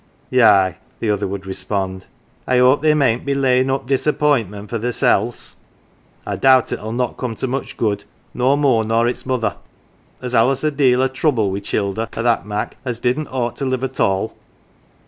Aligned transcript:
"Yigh," 0.31 0.77
the 0.99 1.11
other 1.11 1.27
would 1.27 1.45
respond," 1.45 2.07
I 2.47 2.57
'ope 2.57 2.81
they 2.81 2.95
mayn't 2.95 3.23
be 3.23 3.35
layin' 3.35 3.69
up 3.69 3.85
disappointment 3.85 4.71
for 4.71 4.79
theirsel's. 4.79 5.57
I 6.25 6.37
doubt 6.37 6.71
it'll 6.71 6.91
not 6.91 7.17
come 7.17 7.35
to 7.35 7.45
much 7.45 7.77
good 7.77 8.05
no 8.33 8.57
more 8.57 8.83
nor 8.83 9.07
its 9.07 9.27
mother. 9.27 9.57
There's 10.19 10.33
allus 10.33 10.63
a 10.63 10.71
deal 10.71 11.03
o' 11.03 11.07
trouble 11.07 11.51
wi' 11.51 11.59
childer 11.59 12.09
o' 12.17 12.23
that 12.23 12.47
mak' 12.47 12.77
as 12.83 12.97
didn't 12.97 13.27
ought 13.27 13.55
to 13.57 13.65
live 13.65 13.83
at 13.83 13.99
all." 13.99 14.35